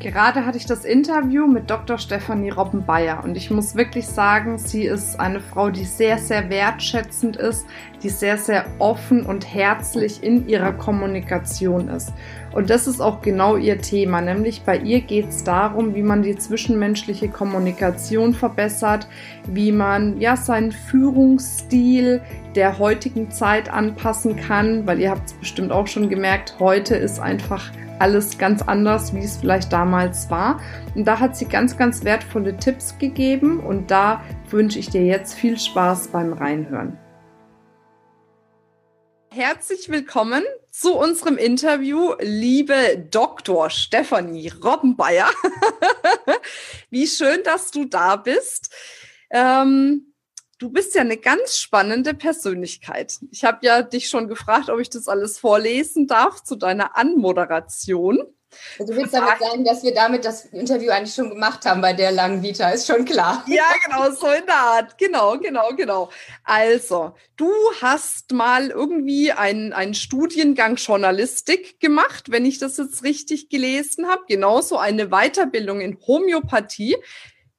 [0.00, 1.98] Gerade hatte ich das Interview mit Dr.
[1.98, 7.36] Stefanie Robbenbayer und ich muss wirklich sagen, sie ist eine Frau, die sehr, sehr wertschätzend
[7.36, 7.66] ist,
[8.02, 12.14] die sehr, sehr offen und herzlich in ihrer Kommunikation ist.
[12.50, 16.22] Und das ist auch genau ihr Thema, nämlich bei ihr geht es darum, wie man
[16.22, 19.06] die zwischenmenschliche Kommunikation verbessert,
[19.48, 22.22] wie man ja seinen Führungsstil
[22.54, 27.20] der heutigen Zeit anpassen kann, weil ihr habt es bestimmt auch schon gemerkt, heute ist
[27.20, 27.70] einfach
[28.00, 30.60] alles ganz anders, wie es vielleicht damals war.
[30.94, 35.34] Und da hat sie ganz, ganz wertvolle Tipps gegeben und da wünsche ich dir jetzt
[35.34, 36.98] viel Spaß beim Reinhören.
[39.32, 40.42] Herzlich willkommen
[40.72, 43.70] zu unserem Interview, liebe Dr.
[43.70, 45.28] Stefanie Robbenbayer.
[46.90, 48.74] Wie schön, dass du da bist.
[49.30, 50.09] Ähm,
[50.60, 53.18] Du bist ja eine ganz spannende Persönlichkeit.
[53.30, 58.20] Ich habe ja dich schon gefragt, ob ich das alles vorlesen darf zu deiner Anmoderation.
[58.78, 61.94] Also du willst damit sagen, dass wir damit das Interview eigentlich schon gemacht haben bei
[61.94, 63.42] der langen Vita, ist schon klar.
[63.48, 64.98] Ja, genau, so in der Art.
[64.98, 66.10] Genau, genau, genau.
[66.44, 73.48] Also, du hast mal irgendwie einen, einen Studiengang Journalistik gemacht, wenn ich das jetzt richtig
[73.48, 74.24] gelesen habe.
[74.28, 76.96] Genauso eine Weiterbildung in Homöopathie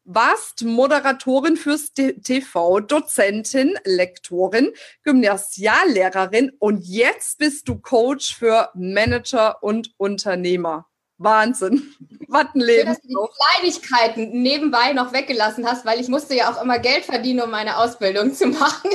[0.03, 9.93] warst Moderatorin fürs TV, Dozentin, Lektorin, Gymnasiallehrerin und jetzt bist du Coach für Manager und
[9.97, 10.87] Unternehmer.
[11.17, 11.93] Wahnsinn.
[12.27, 12.79] Was ein Leben.
[12.79, 16.79] Schön, dass du die Kleinigkeiten nebenbei noch weggelassen hast, weil ich musste ja auch immer
[16.79, 18.89] Geld verdienen, um meine Ausbildung zu machen.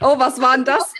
[0.00, 0.92] oh, was war denn das?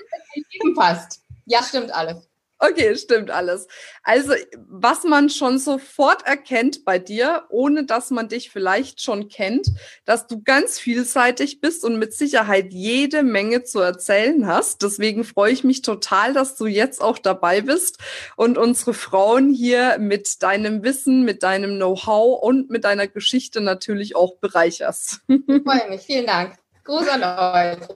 [0.77, 1.23] Passt.
[1.47, 2.29] Ja, stimmt alles.
[2.61, 3.69] Okay, stimmt alles.
[4.03, 4.33] Also,
[4.69, 9.69] was man schon sofort erkennt bei dir, ohne dass man dich vielleicht schon kennt,
[10.05, 14.83] dass du ganz vielseitig bist und mit Sicherheit jede Menge zu erzählen hast.
[14.83, 17.99] Deswegen freue ich mich total, dass du jetzt auch dabei bist
[18.35, 24.17] und unsere Frauen hier mit deinem Wissen, mit deinem Know-how und mit deiner Geschichte natürlich
[24.17, 25.21] auch bereicherst.
[25.29, 26.03] Ich freue mich.
[26.03, 26.57] Vielen Dank.
[26.85, 27.89] Gruß an euch.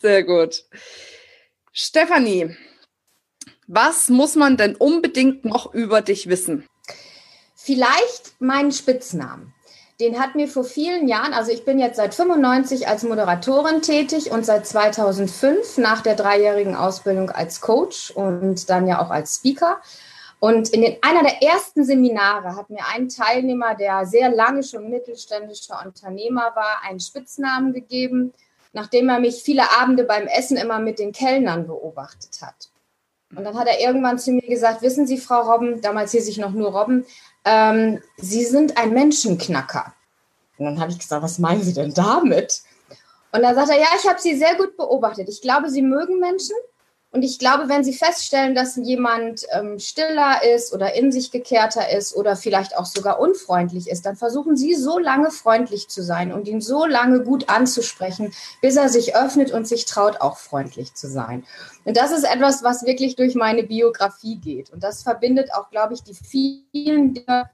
[0.00, 0.64] Sehr gut.
[1.72, 2.54] Stefanie,
[3.66, 6.66] was muss man denn unbedingt noch über dich wissen?
[7.54, 9.54] Vielleicht meinen Spitznamen.
[10.00, 14.32] Den hat mir vor vielen Jahren, also ich bin jetzt seit 95 als Moderatorin tätig
[14.32, 19.80] und seit 2005 nach der dreijährigen Ausbildung als Coach und dann ja auch als Speaker.
[20.40, 24.90] Und in den, einer der ersten Seminare hat mir ein Teilnehmer, der sehr lange schon
[24.90, 28.32] mittelständischer Unternehmer war, einen Spitznamen gegeben,
[28.72, 32.71] nachdem er mich viele Abende beim Essen immer mit den Kellnern beobachtet hat.
[33.34, 36.38] Und dann hat er irgendwann zu mir gesagt, wissen Sie, Frau Robben, damals hieß ich
[36.38, 37.06] noch nur Robben,
[37.44, 39.94] ähm, Sie sind ein Menschenknacker.
[40.58, 42.62] Und dann habe ich gesagt, was meinen Sie denn damit?
[43.32, 45.28] Und dann sagt er, ja, ich habe Sie sehr gut beobachtet.
[45.28, 46.54] Ich glaube, Sie mögen Menschen
[47.12, 51.94] und ich glaube, wenn Sie feststellen, dass jemand ähm, stiller ist oder in sich gekehrter
[51.94, 56.32] ist oder vielleicht auch sogar unfreundlich ist, dann versuchen Sie so lange freundlich zu sein
[56.32, 60.94] und ihn so lange gut anzusprechen, bis er sich öffnet und sich traut, auch freundlich
[60.94, 61.44] zu sein.
[61.84, 64.70] Und das ist etwas, was wirklich durch meine Biografie geht.
[64.70, 67.50] Und das verbindet auch, glaube ich, die vielen Dinge,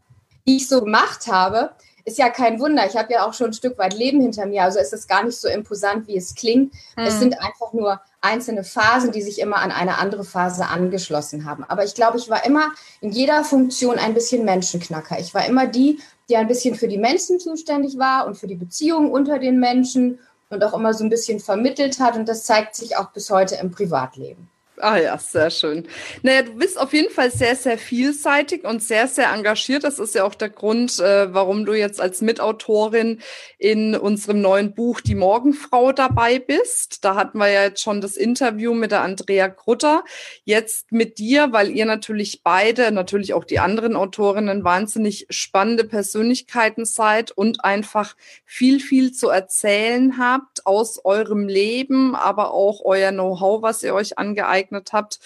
[0.47, 1.73] die ich so gemacht habe,
[2.05, 2.87] ist ja kein Wunder.
[2.87, 4.63] Ich habe ja auch schon ein Stück weit Leben hinter mir.
[4.63, 6.73] Also ist es gar nicht so imposant, wie es klingt.
[6.95, 7.05] Hm.
[7.05, 11.65] Es sind einfach nur einzelne Phasen, die sich immer an eine andere Phase angeschlossen haben.
[11.65, 15.19] Aber ich glaube, ich war immer in jeder Funktion ein bisschen Menschenknacker.
[15.21, 18.57] Ich war immer die, die ein bisschen für die Menschen zuständig war und für die
[18.57, 20.19] Beziehungen unter den Menschen
[20.51, 22.17] und auch immer so ein bisschen vermittelt hat.
[22.17, 24.51] Und das zeigt sich auch bis heute im Privatleben.
[24.81, 25.89] Ah ja, sehr schön.
[26.23, 29.83] Naja, du bist auf jeden Fall sehr, sehr vielseitig und sehr, sehr engagiert.
[29.83, 33.21] Das ist ja auch der Grund, äh, warum du jetzt als Mitautorin
[33.59, 37.05] in unserem neuen Buch Die Morgenfrau dabei bist.
[37.05, 40.05] Da hatten wir ja jetzt schon das Interview mit der Andrea Grutter.
[40.45, 46.85] Jetzt mit dir, weil ihr natürlich beide, natürlich auch die anderen Autorinnen, wahnsinnig spannende Persönlichkeiten
[46.85, 48.15] seid und einfach
[48.45, 54.19] viel, viel zu erzählen habt aus eurem Leben, aber auch euer Know-how, was ihr euch
[54.19, 55.19] angeeignet angeeignet habt.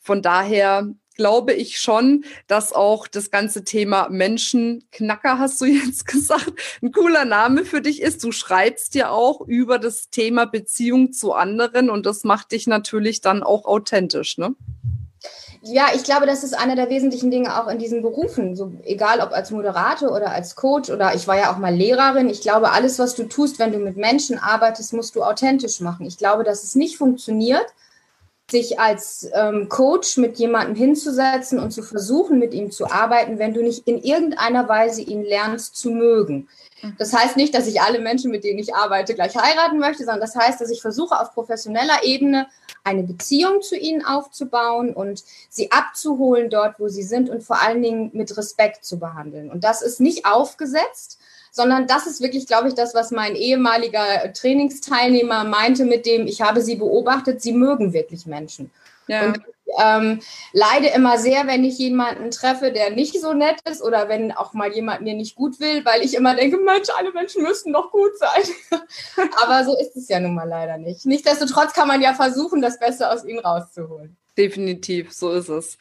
[0.00, 6.52] Von daher glaube ich schon, dass auch das ganze Thema Menschenknacker, hast du jetzt gesagt,
[6.82, 8.22] ein cooler Name für dich ist.
[8.22, 13.20] Du schreibst ja auch über das Thema Beziehung zu anderen und das macht dich natürlich
[13.20, 14.54] dann auch authentisch, ne?
[15.62, 18.54] Ja, ich glaube, das ist einer der wesentlichen Dinge auch in diesen Berufen.
[18.54, 22.28] So, egal ob als Moderator oder als Coach oder ich war ja auch mal Lehrerin.
[22.28, 26.06] Ich glaube, alles, was du tust, wenn du mit Menschen arbeitest, musst du authentisch machen.
[26.06, 27.66] Ich glaube, dass es nicht funktioniert,
[28.48, 33.54] sich als ähm, Coach mit jemandem hinzusetzen und zu versuchen, mit ihm zu arbeiten, wenn
[33.54, 36.48] du nicht in irgendeiner Weise ihn lernst zu mögen.
[36.80, 36.94] Mhm.
[36.96, 40.20] Das heißt nicht, dass ich alle Menschen, mit denen ich arbeite, gleich heiraten möchte, sondern
[40.20, 42.46] das heißt, dass ich versuche, auf professioneller Ebene
[42.84, 47.82] eine Beziehung zu ihnen aufzubauen und sie abzuholen dort, wo sie sind und vor allen
[47.82, 49.50] Dingen mit Respekt zu behandeln.
[49.50, 51.18] Und das ist nicht aufgesetzt,
[51.56, 56.42] sondern das ist wirklich, glaube ich, das, was mein ehemaliger Trainingsteilnehmer meinte mit dem, ich
[56.42, 58.70] habe sie beobachtet, sie mögen wirklich Menschen.
[59.06, 59.28] Ja.
[59.28, 59.40] Und
[59.82, 60.20] ähm,
[60.52, 64.52] leide immer sehr, wenn ich jemanden treffe, der nicht so nett ist oder wenn auch
[64.52, 67.90] mal jemand mir nicht gut will, weil ich immer denke, Mensch, alle Menschen müssten doch
[67.90, 68.42] gut sein.
[69.42, 71.06] Aber so ist es ja nun mal leider nicht.
[71.06, 74.14] Nichtsdestotrotz kann man ja versuchen, das Beste aus ihnen rauszuholen.
[74.36, 75.78] Definitiv, so ist es.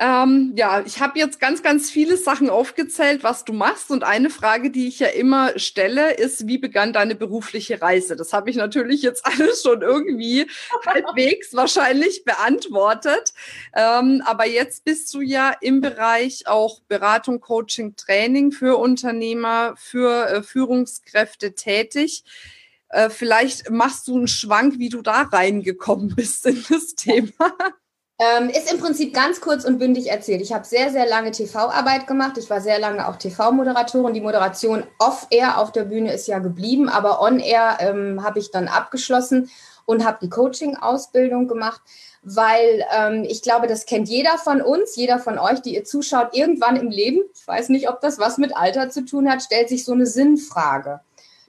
[0.00, 3.90] Ähm, ja, ich habe jetzt ganz, ganz viele Sachen aufgezählt, was du machst.
[3.90, 8.14] Und eine Frage, die ich ja immer stelle, ist, wie begann deine berufliche Reise?
[8.14, 10.46] Das habe ich natürlich jetzt alles schon irgendwie
[10.86, 13.32] halbwegs wahrscheinlich beantwortet.
[13.74, 20.28] Ähm, aber jetzt bist du ja im Bereich auch Beratung, Coaching, Training für Unternehmer, für
[20.28, 22.22] äh, Führungskräfte tätig.
[22.90, 27.32] Äh, vielleicht machst du einen Schwank, wie du da reingekommen bist in das Thema.
[28.20, 30.40] Ähm, ist im Prinzip ganz kurz und bündig erzählt.
[30.40, 32.36] Ich habe sehr, sehr lange TV-Arbeit gemacht.
[32.36, 34.12] Ich war sehr lange auch TV-Moderatorin.
[34.12, 38.66] Die Moderation off-air auf der Bühne ist ja geblieben, aber on-air ähm, habe ich dann
[38.66, 39.50] abgeschlossen
[39.84, 41.80] und habe die Coaching-Ausbildung gemacht,
[42.22, 46.36] weil ähm, ich glaube, das kennt jeder von uns, jeder von euch, die ihr zuschaut,
[46.36, 49.68] irgendwann im Leben, ich weiß nicht, ob das was mit Alter zu tun hat, stellt
[49.68, 51.00] sich so eine Sinnfrage.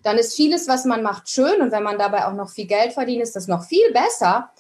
[0.04, 2.94] Dann ist vieles, was man macht, schön und wenn man dabei auch noch viel Geld
[2.94, 4.51] verdient, ist das noch viel besser.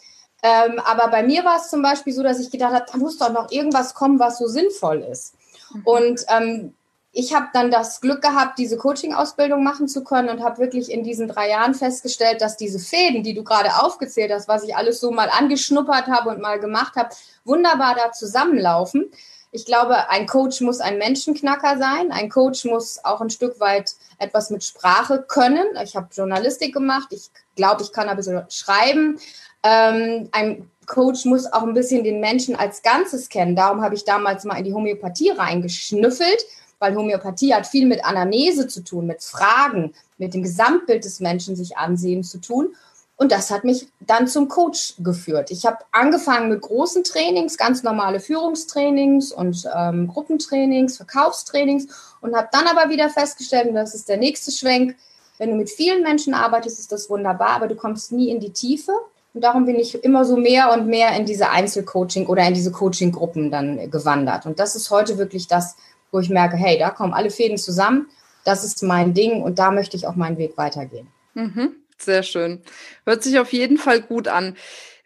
[0.41, 3.17] Ähm, aber bei mir war es zum Beispiel so, dass ich gedacht habe, da muss
[3.17, 5.35] doch noch irgendwas kommen, was so sinnvoll ist.
[5.73, 5.81] Mhm.
[5.85, 6.73] Und ähm,
[7.11, 11.03] ich habe dann das Glück gehabt, diese Coaching-Ausbildung machen zu können und habe wirklich in
[11.03, 14.99] diesen drei Jahren festgestellt, dass diese Fäden, die du gerade aufgezählt hast, was ich alles
[14.99, 17.09] so mal angeschnuppert habe und mal gemacht habe,
[17.45, 19.11] wunderbar da zusammenlaufen.
[19.51, 22.11] Ich glaube, ein Coach muss ein Menschenknacker sein.
[22.11, 25.65] Ein Coach muss auch ein Stück weit etwas mit Sprache können.
[25.83, 27.07] Ich habe Journalistik gemacht.
[27.09, 29.19] Ich glaube, ich kann ein bisschen schreiben.
[29.63, 33.55] Ähm, ein Coach muss auch ein bisschen den Menschen als Ganzes kennen.
[33.55, 36.45] Darum habe ich damals mal in die Homöopathie reingeschnüffelt,
[36.79, 41.55] weil Homöopathie hat viel mit Anamnese zu tun, mit Fragen, mit dem Gesamtbild des Menschen
[41.55, 42.73] sich ansehen zu tun.
[43.17, 45.51] Und das hat mich dann zum Coach geführt.
[45.51, 51.87] Ich habe angefangen mit großen Trainings, ganz normale Führungstrainings und ähm, Gruppentrainings, Verkaufstrainings
[52.21, 54.95] und habe dann aber wieder festgestellt, und das ist der nächste Schwenk,
[55.37, 58.51] wenn du mit vielen Menschen arbeitest, ist das wunderbar, aber du kommst nie in die
[58.51, 58.93] Tiefe.
[59.33, 62.71] Und darum bin ich immer so mehr und mehr in diese Einzelcoaching oder in diese
[62.71, 64.45] Coaching-Gruppen dann gewandert.
[64.45, 65.75] Und das ist heute wirklich das,
[66.11, 68.07] wo ich merke, hey, da kommen alle Fäden zusammen.
[68.43, 71.07] Das ist mein Ding und da möchte ich auch meinen Weg weitergehen.
[71.35, 72.61] Mhm, sehr schön.
[73.05, 74.57] Hört sich auf jeden Fall gut an.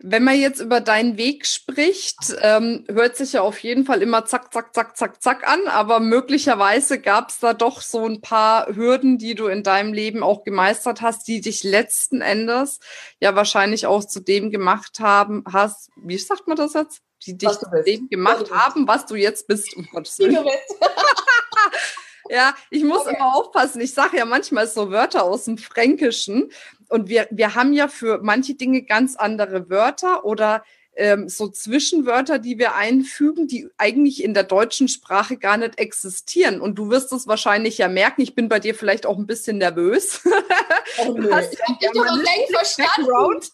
[0.05, 4.25] Wenn man jetzt über deinen Weg spricht, ähm, hört sich ja auf jeden Fall immer
[4.25, 8.67] zack, zack, zack, zack, zack an, aber möglicherweise gab es da doch so ein paar
[8.75, 12.79] Hürden, die du in deinem Leben auch gemeistert hast, die dich letzten Endes
[13.21, 16.99] ja wahrscheinlich auch zu dem gemacht haben, hast, wie sagt man das jetzt?
[17.25, 20.43] Die dich zu dem gemacht haben, was du jetzt bist, um Gottes Willen.
[22.29, 23.15] Ja, ich muss okay.
[23.15, 23.81] immer aufpassen.
[23.81, 26.51] Ich sage ja manchmal so Wörter aus dem Fränkischen.
[26.89, 30.63] Und wir, wir haben ja für manche Dinge ganz andere Wörter oder
[30.95, 36.61] ähm, so Zwischenwörter, die wir einfügen, die eigentlich in der deutschen Sprache gar nicht existieren.
[36.61, 39.57] Und du wirst es wahrscheinlich ja merken, ich bin bei dir vielleicht auch ein bisschen
[39.57, 40.21] nervös.
[40.99, 41.31] Oh, nö.
[41.33, 43.09] Hast ich habe dich doch längst verstanden.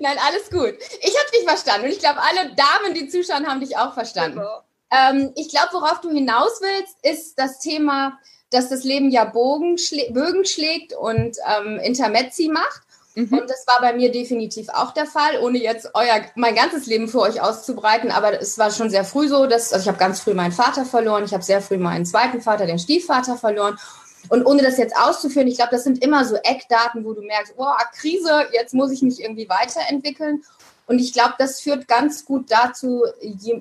[0.00, 0.74] Nein, alles gut.
[1.00, 4.38] Ich habe dich verstanden und ich glaube, alle Damen, die zuschauen, haben dich auch verstanden.
[4.38, 4.62] Genau.
[4.92, 8.18] Ähm, ich glaube, worauf du hinaus willst, ist das Thema,
[8.50, 12.82] dass das Leben ja Bogen schlä Bögen schlägt und ähm, Intermezzi macht.
[13.14, 13.38] Mhm.
[13.38, 17.08] Und das war bei mir definitiv auch der Fall, ohne jetzt euer mein ganzes Leben
[17.08, 18.10] für euch auszubreiten.
[18.10, 20.84] Aber es war schon sehr früh so, dass also ich habe ganz früh meinen Vater
[20.84, 23.78] verloren, ich habe sehr früh meinen zweiten Vater, den Stiefvater verloren.
[24.28, 27.54] Und ohne das jetzt auszuführen, ich glaube, das sind immer so Eckdaten, wo du merkst,
[27.56, 27.66] oh,
[27.98, 30.42] Krise, jetzt muss ich mich irgendwie weiterentwickeln.
[30.92, 33.02] Und ich glaube, das führt ganz gut dazu,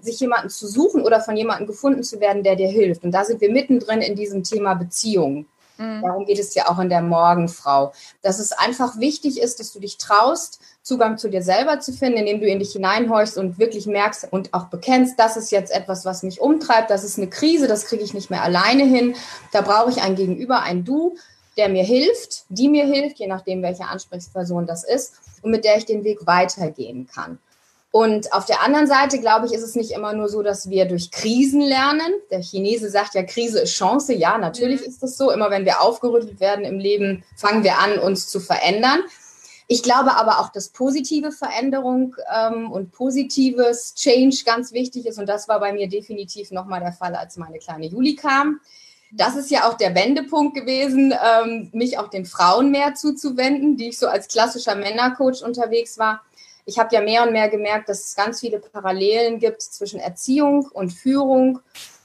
[0.01, 3.05] sich jemanden zu suchen oder von jemandem gefunden zu werden, der dir hilft.
[3.05, 5.45] Und da sind wir mittendrin in diesem Thema Beziehung.
[5.77, 6.01] Mhm.
[6.01, 7.93] Darum geht es ja auch in der Morgenfrau.
[8.21, 12.17] Dass es einfach wichtig ist, dass du dich traust, Zugang zu dir selber zu finden,
[12.17, 16.03] indem du in dich hineinhorchst und wirklich merkst und auch bekennst, das ist jetzt etwas,
[16.03, 19.15] was mich umtreibt, das ist eine Krise, das kriege ich nicht mehr alleine hin.
[19.53, 21.15] Da brauche ich ein Gegenüber, ein Du,
[21.58, 25.77] der mir hilft, die mir hilft, je nachdem, welche Ansprechperson das ist und mit der
[25.77, 27.39] ich den Weg weitergehen kann.
[27.91, 30.86] Und auf der anderen Seite, glaube ich, ist es nicht immer nur so, dass wir
[30.86, 32.13] durch Krisen lernen.
[32.31, 34.13] Der Chinese sagt ja, Krise ist Chance.
[34.13, 34.88] Ja, natürlich mhm.
[34.88, 35.29] ist das so.
[35.29, 39.01] Immer wenn wir aufgerüttelt werden im Leben, fangen wir an, uns zu verändern.
[39.67, 45.20] Ich glaube aber auch, dass positive Veränderung ähm, und positives Change ganz wichtig ist.
[45.20, 48.62] Und das war bei mir definitiv nochmal der Fall, als meine kleine Juli kam.
[49.13, 53.89] Das ist ja auch der Wendepunkt gewesen, ähm, mich auch den Frauen mehr zuzuwenden, die
[53.89, 56.22] ich so als klassischer Männercoach unterwegs war.
[56.65, 60.68] Ich habe ja mehr und mehr gemerkt, dass es ganz viele Parallelen gibt zwischen Erziehung
[60.72, 61.60] und Führung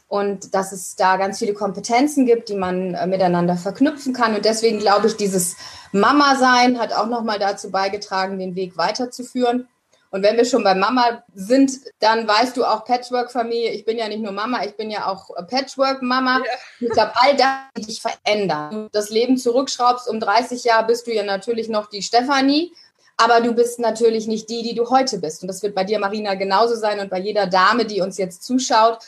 [0.09, 4.35] und dass es da ganz viele Kompetenzen gibt, die man äh, miteinander verknüpfen kann.
[4.35, 5.57] Und deswegen glaube ich, dieses
[5.93, 9.69] Mama-Sein hat auch nochmal dazu beigetragen, den Weg weiterzuführen.
[10.17, 13.73] Und wenn wir schon bei Mama sind, dann weißt du auch Patchwork-Familie.
[13.73, 16.39] Ich bin ja nicht nur Mama, ich bin ja auch Patchwork-Mama.
[16.39, 16.45] Ja.
[16.81, 18.71] Ich glaube, all das wird dich verändern.
[18.71, 22.73] Du das Leben zurückschraubst um 30 Jahre, bist du ja natürlich noch die Stefanie.
[23.19, 25.43] Aber du bist natürlich nicht die, die du heute bist.
[25.43, 28.43] Und das wird bei dir, Marina, genauso sein und bei jeder Dame, die uns jetzt
[28.43, 29.01] zuschaut.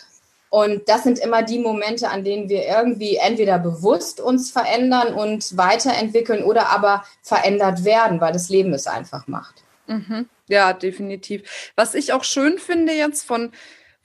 [0.50, 5.56] Und das sind immer die Momente, an denen wir irgendwie entweder bewusst uns verändern und
[5.56, 9.64] weiterentwickeln oder aber verändert werden, weil das Leben es einfach macht.
[9.88, 10.28] Mhm.
[10.48, 11.72] Ja, definitiv.
[11.76, 13.52] Was ich auch schön finde jetzt von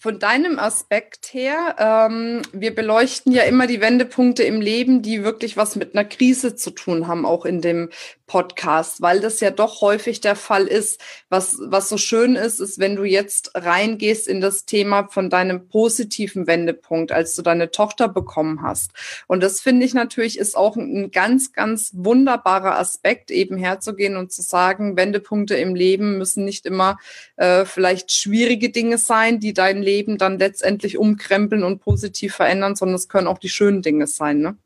[0.04, 5.56] von deinem Aspekt her, ähm, wir beleuchten ja immer die Wendepunkte im Leben, die wirklich
[5.56, 7.90] was mit einer Krise zu tun haben, auch in dem
[8.26, 11.02] Podcast, weil das ja doch häufig der Fall ist.
[11.30, 15.68] Was, was so schön ist, ist, wenn du jetzt reingehst in das Thema von deinem
[15.68, 18.92] positiven Wendepunkt, als du deine Tochter bekommen hast.
[19.28, 24.32] Und das finde ich natürlich ist auch ein ganz, ganz wunderbarer Aspekt, eben herzugehen und
[24.32, 26.98] zu sagen, Wendepunkte im Leben müssen nicht immer
[27.36, 32.96] äh, vielleicht schwierige Dinge sein, die dein Leben dann letztendlich umkrempeln und positiv verändern, sondern
[32.96, 34.40] es können auch die schönen Dinge sein.
[34.40, 34.58] Ne?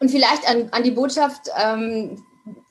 [0.00, 2.24] Und vielleicht an, an die Botschaft ähm,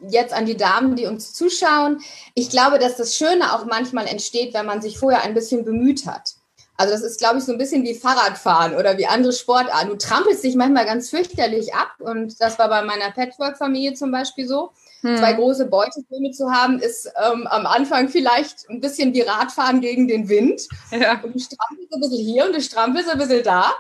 [0.10, 2.02] jetzt an die Damen, die uns zuschauen.
[2.34, 6.06] Ich glaube, dass das Schöne auch manchmal entsteht, wenn man sich vorher ein bisschen bemüht
[6.06, 6.36] hat.
[6.80, 9.90] Also das ist, glaube ich, so ein bisschen wie Fahrradfahren oder wie andere Sportarten.
[9.90, 14.48] Du trampelst dich manchmal ganz fürchterlich ab und das war bei meiner Patchwork-Familie zum Beispiel
[14.48, 14.72] so.
[15.02, 15.18] Hm.
[15.18, 20.08] Zwei große Beutebäume zu haben, ist ähm, am Anfang vielleicht ein bisschen wie Radfahren gegen
[20.08, 20.68] den Wind.
[20.92, 21.20] Ja.
[21.24, 23.74] Und du strampelst ein bisschen hier und du strampelst ein bisschen da.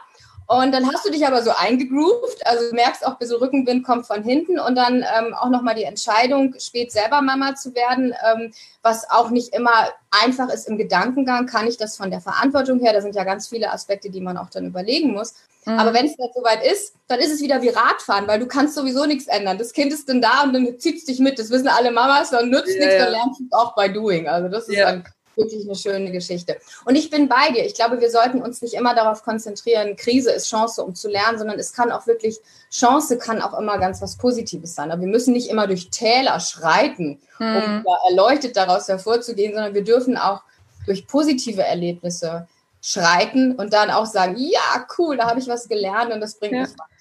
[0.47, 4.07] Und dann hast du dich aber so eingegroovt, also du merkst auch, bisschen Rückenwind kommt
[4.07, 8.53] von hinten und dann ähm, auch nochmal die Entscheidung, spät selber Mama zu werden, ähm,
[8.81, 12.93] was auch nicht immer einfach ist im Gedankengang, kann ich das von der Verantwortung her,
[12.93, 15.33] da sind ja ganz viele Aspekte, die man auch dann überlegen muss.
[15.65, 15.79] Mhm.
[15.79, 18.75] Aber wenn es dann soweit ist, dann ist es wieder wie Radfahren, weil du kannst
[18.75, 19.57] sowieso nichts ändern.
[19.57, 21.39] Das Kind ist dann da und dann zieht es dich mit.
[21.39, 24.29] Das wissen alle Mamas, dann nützt yeah, nichts, dann lernst du es auch bei Doing.
[24.29, 24.91] Also das ist yeah.
[24.91, 25.03] dann
[25.37, 26.57] wirklich eine schöne Geschichte.
[26.85, 27.65] Und ich bin bei dir.
[27.65, 31.37] Ich glaube, wir sollten uns nicht immer darauf konzentrieren, Krise ist Chance, um zu lernen,
[31.37, 32.39] sondern es kann auch wirklich,
[32.71, 34.91] Chance kann auch immer ganz was Positives sein.
[34.91, 37.55] Aber wir müssen nicht immer durch Täler schreiten, hm.
[37.55, 40.41] um erleuchtet daraus hervorzugehen, sondern wir dürfen auch
[40.85, 42.47] durch positive Erlebnisse
[42.81, 46.53] schreiten und dann auch sagen, ja, cool, da habe ich was gelernt und das bringt
[46.53, 46.61] ja.
[46.61, 46.96] mich weiter.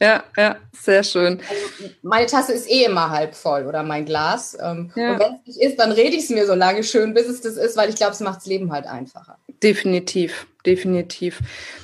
[0.00, 1.40] Ja, ja, sehr schön.
[1.48, 4.56] Also meine Tasse ist eh immer halb voll oder mein Glas.
[4.60, 5.12] Ähm, ja.
[5.12, 7.40] Und wenn es nicht ist, dann rede ich es mir so lange schön, bis es
[7.40, 9.38] das ist, weil ich glaube, es macht das Leben halt einfacher.
[9.62, 11.40] Definitiv, definitiv.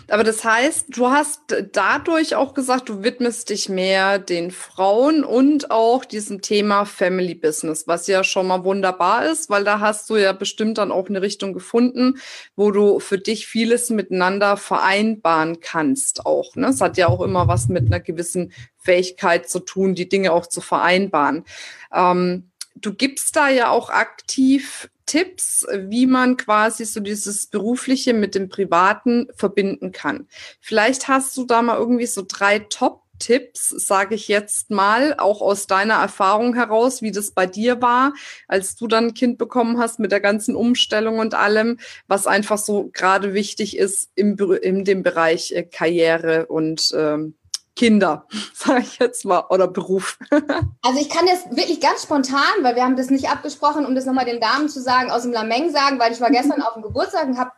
[0.08, 1.40] Aber das heißt, du hast
[1.72, 7.86] dadurch auch gesagt, du widmest dich mehr den Frauen und auch diesem Thema Family Business,
[7.86, 11.22] was ja schon mal wunderbar ist, weil da hast du ja bestimmt dann auch eine
[11.22, 12.18] Richtung gefunden,
[12.56, 16.54] wo du für dich vieles miteinander vereinbaren kannst auch.
[16.54, 16.68] Ne?
[16.68, 20.46] Es hat ja auch immer was mit einer gewissen Fähigkeit zu tun, die Dinge auch
[20.46, 21.44] zu vereinbaren.
[21.90, 28.34] Ähm, du gibst da ja auch aktiv Tipps, wie man quasi so dieses Berufliche mit
[28.34, 30.28] dem Privaten verbinden kann.
[30.60, 35.42] Vielleicht hast du da mal irgendwie so drei Top Tipps, sage ich jetzt mal, auch
[35.42, 38.14] aus deiner Erfahrung heraus, wie das bei dir war,
[38.48, 41.78] als du dann ein Kind bekommen hast mit der ganzen Umstellung und allem,
[42.08, 47.34] was einfach so gerade wichtig ist im, in dem Bereich äh, Karriere und ähm,
[47.74, 50.18] Kinder, sage ich jetzt mal, oder Beruf?
[50.82, 54.04] also ich kann das wirklich ganz spontan, weil wir haben das nicht abgesprochen, um das
[54.04, 56.82] nochmal den Damen zu sagen, aus dem Lameng sagen, weil ich war gestern auf dem
[56.82, 57.52] Geburtstag und habe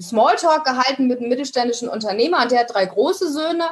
[0.00, 3.64] Smalltalk gehalten mit einem mittelständischen Unternehmer und der hat drei große Söhne.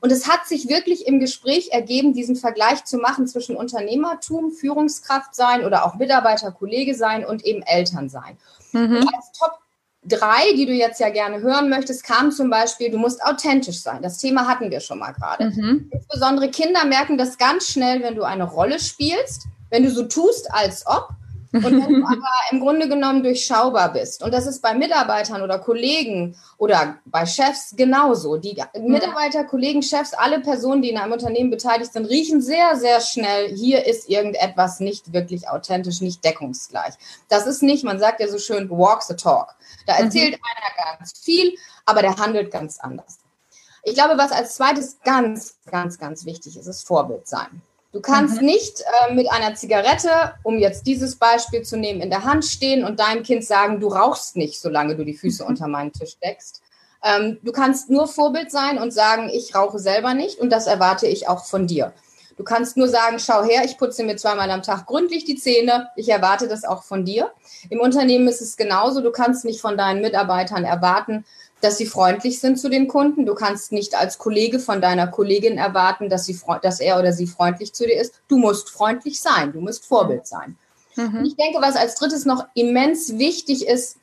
[0.00, 5.34] Und es hat sich wirklich im Gespräch ergeben, diesen Vergleich zu machen zwischen Unternehmertum, Führungskraft
[5.34, 8.36] sein oder auch Mitarbeiter, Kollege sein und eben Eltern sein.
[8.72, 9.08] Mhm.
[9.14, 9.60] als Top
[10.04, 14.02] drei, die du jetzt ja gerne hören möchtest, kam zum Beispiel, du musst authentisch sein.
[14.02, 15.46] Das Thema hatten wir schon mal gerade.
[15.46, 15.90] Mhm.
[15.90, 20.52] Insbesondere Kinder merken das ganz schnell, wenn du eine Rolle spielst, wenn du so tust,
[20.52, 21.08] als ob.
[21.54, 24.22] Und wenn du aber im Grunde genommen durchschaubar bist.
[24.22, 28.36] Und das ist bei Mitarbeitern oder Kollegen oder bei Chefs genauso.
[28.36, 33.00] Die Mitarbeiter, Kollegen, Chefs, alle Personen, die in einem Unternehmen beteiligt sind, riechen sehr, sehr
[33.00, 36.94] schnell, hier ist irgendetwas nicht wirklich authentisch, nicht deckungsgleich.
[37.28, 39.54] Das ist nicht, man sagt ja so schön, walk the talk.
[39.86, 40.04] Da mhm.
[40.04, 40.42] erzählt mhm.
[40.44, 41.56] einer ganz viel,
[41.86, 43.18] aber der handelt ganz anders.
[43.84, 47.62] Ich glaube, was als zweites ganz, ganz, ganz wichtig ist, ist Vorbild sein.
[47.94, 48.46] Du kannst mhm.
[48.46, 52.84] nicht äh, mit einer Zigarette, um jetzt dieses Beispiel zu nehmen, in der Hand stehen
[52.84, 56.60] und deinem Kind sagen, du rauchst nicht, solange du die Füße unter meinen Tisch deckst.
[57.04, 61.06] Ähm, du kannst nur Vorbild sein und sagen, ich rauche selber nicht und das erwarte
[61.06, 61.92] ich auch von dir.
[62.36, 65.90] Du kannst nur sagen, schau her, ich putze mir zweimal am Tag gründlich die Zähne.
[65.94, 67.30] Ich erwarte das auch von dir.
[67.70, 69.02] Im Unternehmen ist es genauso.
[69.02, 71.24] Du kannst nicht von deinen Mitarbeitern erwarten,
[71.64, 73.24] dass sie freundlich sind zu den Kunden.
[73.24, 77.26] Du kannst nicht als Kollege von deiner Kollegin erwarten, dass, sie, dass er oder sie
[77.26, 78.20] freundlich zu dir ist.
[78.28, 79.52] Du musst freundlich sein.
[79.52, 80.56] Du musst Vorbild sein.
[80.96, 81.18] Mhm.
[81.18, 83.96] Und ich denke, was als drittes noch immens wichtig ist,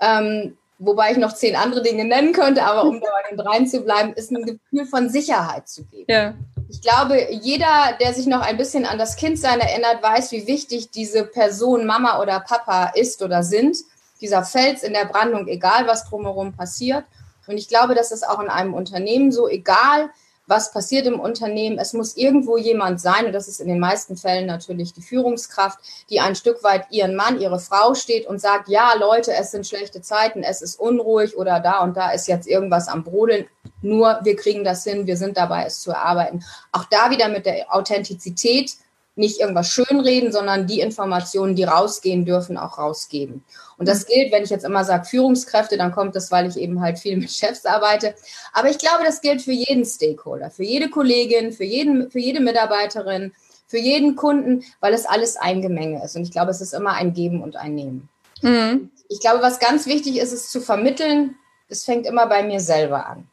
[0.00, 3.66] ähm, wobei ich noch zehn andere Dinge nennen könnte, aber um da bei den dreien
[3.66, 6.06] zu bleiben, ist ein Gefühl von Sicherheit zu geben.
[6.08, 6.34] Ja.
[6.68, 10.90] Ich glaube, jeder, der sich noch ein bisschen an das Kindsein erinnert, weiß, wie wichtig
[10.90, 13.78] diese Person Mama oder Papa ist oder sind
[14.20, 17.04] dieser Fels in der Brandung, egal was drumherum passiert.
[17.46, 20.10] Und ich glaube, das ist auch in einem Unternehmen so, egal
[20.48, 24.16] was passiert im Unternehmen, es muss irgendwo jemand sein, und das ist in den meisten
[24.16, 28.68] Fällen natürlich die Führungskraft, die ein Stück weit ihren Mann, ihre Frau steht und sagt,
[28.68, 32.48] ja, Leute, es sind schlechte Zeiten, es ist unruhig oder da und da ist jetzt
[32.48, 33.46] irgendwas am Brodeln.
[33.82, 36.42] Nur wir kriegen das hin, wir sind dabei, es zu erarbeiten.
[36.72, 38.72] Auch da wieder mit der Authentizität
[39.16, 43.44] nicht irgendwas schönreden, sondern die Informationen, die rausgehen dürfen, auch rausgeben.
[43.78, 46.80] Und das gilt, wenn ich jetzt immer sage Führungskräfte, dann kommt das, weil ich eben
[46.80, 48.14] halt viel mit Chefs arbeite.
[48.52, 52.40] Aber ich glaube, das gilt für jeden Stakeholder, für jede Kollegin, für, jeden, für jede
[52.40, 53.32] Mitarbeiterin,
[53.68, 56.16] für jeden Kunden, weil es alles ein Gemenge ist.
[56.16, 58.08] Und ich glaube, es ist immer ein Geben und ein Nehmen.
[58.42, 58.90] Mhm.
[59.08, 61.36] Ich glaube, was ganz wichtig ist, ist zu vermitteln,
[61.68, 63.28] es fängt immer bei mir selber an.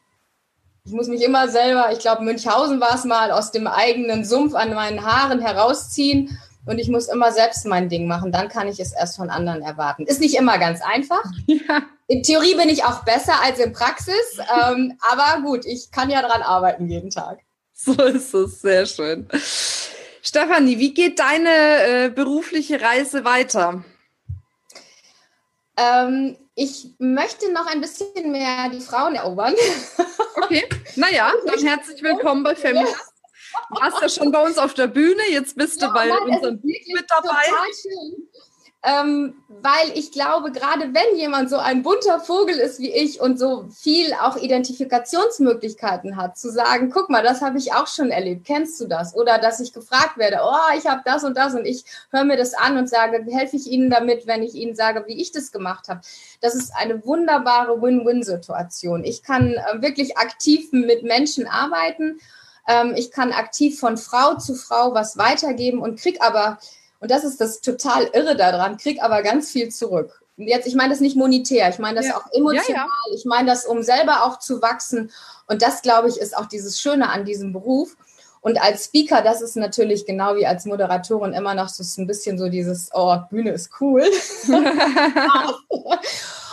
[0.84, 4.54] Ich muss mich immer selber, ich glaube, Münchhausen war es mal, aus dem eigenen Sumpf
[4.54, 6.38] an meinen Haaren herausziehen.
[6.66, 8.32] Und ich muss immer selbst mein Ding machen.
[8.32, 10.04] Dann kann ich es erst von anderen erwarten.
[10.04, 11.24] Ist nicht immer ganz einfach.
[11.46, 11.82] Ja.
[12.08, 14.38] In Theorie bin ich auch besser als in Praxis.
[14.38, 17.40] Ähm, aber gut, ich kann ja dran arbeiten jeden Tag.
[17.72, 18.60] So ist es.
[18.60, 19.28] Sehr schön.
[20.22, 23.84] Stefanie, wie geht deine äh, berufliche Reise weiter?
[25.76, 29.54] Ähm, ich möchte noch ein bisschen mehr die Frauen erobern.
[30.42, 30.64] Okay,
[30.96, 33.15] naja, dann herzlich willkommen bei Feminist.
[33.70, 36.60] Warst ja schon bei uns auf der Bühne, jetzt bist ja, du bei nein, unserem
[36.60, 37.44] Buch mit dabei.
[38.86, 43.36] Ähm, weil ich glaube, gerade wenn jemand so ein bunter Vogel ist wie ich und
[43.36, 48.46] so viel auch Identifikationsmöglichkeiten hat, zu sagen, guck mal, das habe ich auch schon erlebt,
[48.46, 49.16] kennst du das?
[49.16, 52.36] Oder dass ich gefragt werde, oh, ich habe das und das und ich höre mir
[52.36, 55.50] das an und sage, helfe ich Ihnen damit, wenn ich Ihnen sage, wie ich das
[55.50, 56.02] gemacht habe.
[56.40, 59.02] Das ist eine wunderbare Win-Win-Situation.
[59.02, 62.20] Ich kann äh, wirklich aktiv mit Menschen arbeiten.
[62.68, 66.58] Ähm, ich kann aktiv von Frau zu Frau was weitergeben und krieg aber
[67.00, 70.22] und das ist das total irre daran, krieg aber ganz viel zurück.
[70.38, 72.16] Jetzt, ich meine das nicht monetär, ich meine das ja.
[72.16, 73.14] auch emotional, ja, ja.
[73.14, 75.10] ich meine das, um selber auch zu wachsen.
[75.46, 77.96] Und das, glaube ich, ist auch dieses Schöne an diesem Beruf.
[78.40, 82.38] Und als Speaker, das ist natürlich genau wie als Moderatorin immer noch so ein bisschen
[82.38, 84.04] so dieses, oh, Bühne ist cool.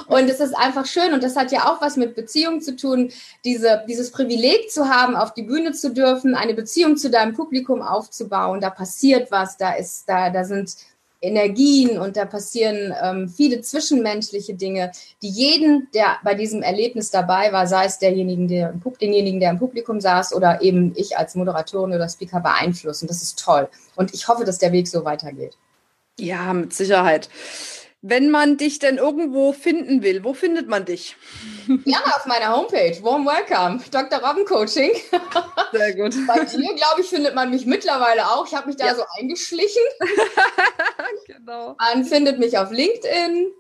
[0.08, 3.12] und es ist einfach schön und das hat ja auch was mit Beziehung zu tun,
[3.46, 7.82] diese, dieses Privileg zu haben, auf die Bühne zu dürfen, eine Beziehung zu deinem Publikum
[7.82, 8.60] aufzubauen.
[8.60, 10.76] Da passiert was, da ist, da, da sind
[11.24, 17.52] Energien und da passieren ähm, viele zwischenmenschliche Dinge, die jeden, der bei diesem Erlebnis dabei
[17.54, 21.94] war, sei es derjenigen, der, denjenigen, der im Publikum saß oder eben ich als Moderatorin
[21.94, 23.08] oder Speaker beeinflussen.
[23.08, 23.70] Das ist toll.
[23.96, 25.58] Und ich hoffe, dass der Weg so weitergeht.
[26.20, 27.30] Ja, mit Sicherheit.
[28.06, 31.16] Wenn man dich denn irgendwo finden will, wo findet man dich?
[31.86, 33.02] Ja, auf meiner Homepage.
[33.02, 34.20] Warm Welcome, Dr.
[34.20, 34.92] Robben Coaching.
[35.72, 36.14] Sehr gut.
[36.28, 38.46] Bei dir, glaube ich, findet man mich mittlerweile auch.
[38.46, 38.96] Ich habe mich da ja.
[38.96, 39.82] so eingeschlichen.
[41.28, 41.78] genau.
[41.80, 43.54] Man findet mich auf LinkedIn.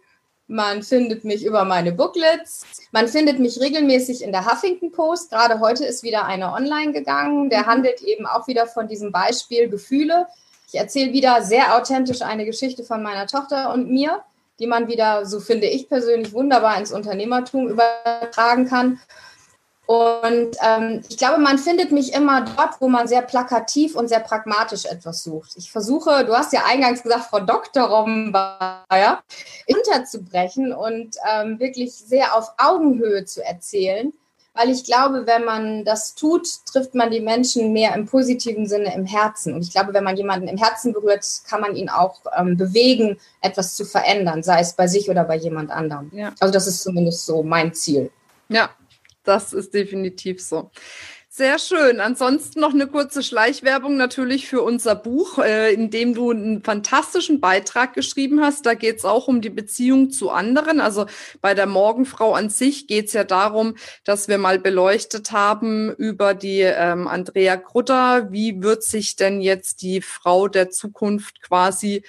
[0.47, 2.65] Man findet mich über meine Booklets.
[2.91, 5.29] Man findet mich regelmäßig in der Huffington Post.
[5.29, 7.49] Gerade heute ist wieder eine online gegangen.
[7.49, 7.67] Der mhm.
[7.67, 10.27] handelt eben auch wieder von diesem Beispiel Gefühle.
[10.67, 14.21] Ich erzähle wieder sehr authentisch eine Geschichte von meiner Tochter und mir
[14.63, 18.97] die man wieder, so finde ich persönlich, wunderbar ins Unternehmertum übertragen kann.
[19.85, 24.21] Und ähm, ich glaube, man findet mich immer dort, wo man sehr plakativ und sehr
[24.21, 25.57] pragmatisch etwas sucht.
[25.57, 27.83] Ich versuche, du hast ja eingangs gesagt, Frau Dr.
[27.89, 29.21] Robbenbayer,
[29.67, 34.13] unterzubrechen und ähm, wirklich sehr auf Augenhöhe zu erzählen
[34.53, 38.93] weil ich glaube, wenn man das tut, trifft man die Menschen mehr im positiven Sinne
[38.93, 39.53] im Herzen.
[39.53, 43.17] Und ich glaube, wenn man jemanden im Herzen berührt, kann man ihn auch ähm, bewegen,
[43.41, 46.11] etwas zu verändern, sei es bei sich oder bei jemand anderem.
[46.13, 46.33] Ja.
[46.39, 48.11] Also das ist zumindest so mein Ziel.
[48.49, 48.69] Ja,
[49.23, 50.69] das ist definitiv so.
[51.35, 51.99] Sehr schön.
[51.99, 57.41] Ansonsten noch eine kurze Schleichwerbung natürlich für unser Buch, äh, in dem du einen fantastischen
[57.41, 58.67] Beitrag geschrieben hast.
[58.67, 60.79] Da geht es auch um die Beziehung zu anderen.
[60.79, 61.07] Also
[61.41, 66.35] bei der Morgenfrau an sich geht es ja darum, dass wir mal beleuchtet haben über
[66.35, 68.31] die ähm, Andrea Grutter.
[68.31, 72.03] Wie wird sich denn jetzt die Frau der Zukunft quasi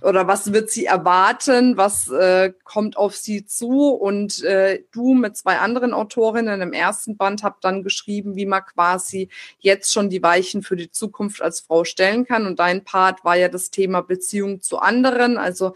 [0.00, 1.76] oder was wird sie erwarten?
[1.76, 3.90] Was äh, kommt auf sie zu?
[3.90, 8.62] Und äh, du mit zwei anderen Autorinnen im ersten Band habt dann geschrieben, wie man
[8.72, 9.28] quasi
[9.58, 12.46] jetzt schon die Weichen für die Zukunft als Frau stellen kann.
[12.46, 15.38] Und dein Part war ja das Thema Beziehung zu anderen.
[15.38, 15.74] Also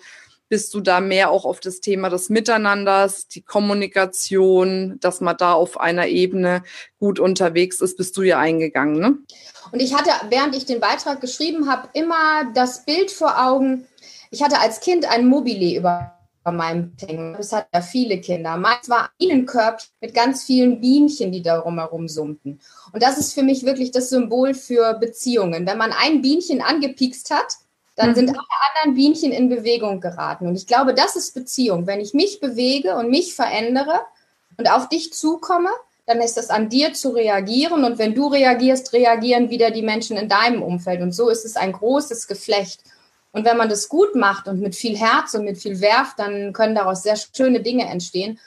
[0.49, 5.53] bist du da mehr auch auf das Thema des Miteinanders, die Kommunikation, dass man da
[5.55, 6.63] auf einer Ebene
[6.99, 9.19] gut unterwegs ist, bist du ja eingegangen, ne?
[9.73, 13.87] Und ich hatte, während ich den Beitrag geschrieben habe, immer das Bild vor Augen.
[14.31, 16.14] Ich hatte als Kind ein Mobile über
[16.53, 17.37] meinem Thema.
[17.37, 18.57] Das hat ja viele Kinder.
[18.57, 22.61] Meins war ein Körbchen mit ganz vielen Bienchen, die da rumherum summten.
[22.93, 25.67] Und das ist für mich wirklich das Symbol für Beziehungen.
[25.67, 27.57] Wenn man ein Bienchen angepikst hat,
[27.97, 28.15] dann mhm.
[28.15, 28.39] sind alle
[28.75, 30.47] anderen Bienchen in Bewegung geraten.
[30.47, 31.87] Und ich glaube, das ist Beziehung.
[31.87, 34.01] Wenn ich mich bewege und mich verändere
[34.59, 35.71] und auf dich zukomme,
[36.07, 37.85] dann ist es an dir zu reagieren.
[37.85, 41.01] Und wenn du reagierst, reagieren wieder die Menschen in deinem Umfeld.
[41.01, 42.83] Und so ist es ein großes Geflecht.
[43.35, 46.53] Und wenn man das gut macht und mit viel Herz und mit viel Werf, dann
[46.53, 48.39] können daraus sehr schöne Dinge entstehen.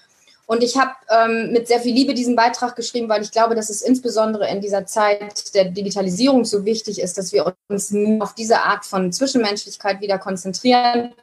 [0.45, 3.69] Und ich habe ähm, mit sehr viel Liebe diesen Beitrag geschrieben, weil ich glaube, dass
[3.69, 8.61] es insbesondere in dieser Zeit der Digitalisierung so wichtig ist, dass wir uns auf diese
[8.61, 11.13] Art von Zwischenmenschlichkeit wieder konzentrieren,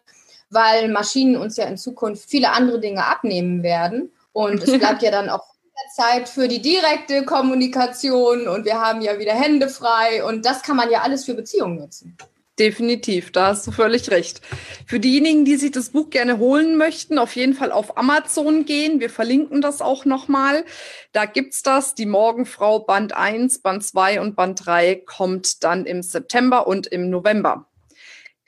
[0.50, 4.12] weil Maschinen uns ja in Zukunft viele andere Dinge abnehmen werden.
[4.34, 5.54] Und es bleibt ja dann auch
[5.96, 10.76] Zeit für die direkte Kommunikation und wir haben ja wieder Hände frei und das kann
[10.76, 12.14] man ja alles für Beziehungen nutzen.
[12.58, 14.40] Definitiv, da hast du völlig recht.
[14.86, 19.00] Für diejenigen, die sich das Buch gerne holen möchten, auf jeden Fall auf Amazon gehen.
[19.00, 20.64] Wir verlinken das auch nochmal.
[21.10, 21.96] Da gibt's das.
[21.96, 27.10] Die Morgenfrau Band 1, Band 2 und Band 3 kommt dann im September und im
[27.10, 27.66] November.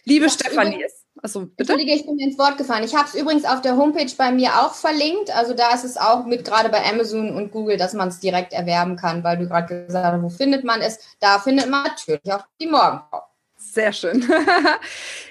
[0.05, 0.85] Liebe Stefanie,
[1.21, 1.73] also bitte.
[1.73, 2.85] Entschuldige, ich bin ins Wort gefallen.
[2.85, 5.35] Ich habe es übrigens auf der Homepage bei mir auch verlinkt.
[5.35, 8.53] Also da ist es auch mit gerade bei Amazon und Google, dass man es direkt
[8.53, 11.01] erwerben kann, weil du gerade gesagt hast, wo findet man es?
[11.19, 13.23] Da findet man natürlich auch die Morgenfrau.
[13.77, 14.27] Sehr schön.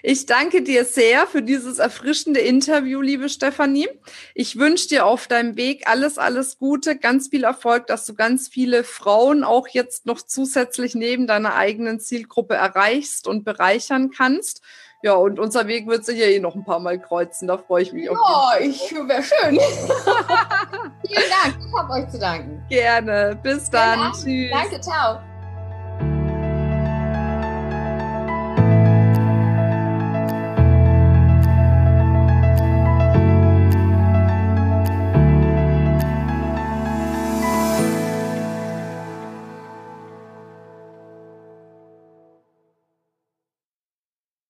[0.07, 3.89] Ich danke dir sehr für dieses erfrischende Interview, liebe Stefanie.
[4.35, 8.47] Ich wünsche dir auf deinem Weg alles, alles Gute, ganz viel Erfolg, dass du ganz
[8.47, 14.61] viele Frauen auch jetzt noch zusätzlich neben deiner eigenen Zielgruppe erreichst und bereichern kannst.
[15.01, 17.47] Ja, und unser Weg wird sich ja eh noch ein paar Mal kreuzen.
[17.47, 18.17] Da freue ich mich auf.
[18.29, 19.59] Ja, ich wäre schön.
[21.07, 21.57] Vielen Dank.
[21.59, 22.63] Ich habe euch zu danken.
[22.69, 23.39] Gerne.
[23.41, 24.13] Bis dann.
[24.13, 24.51] Tschüss.
[24.51, 25.19] Danke, ciao.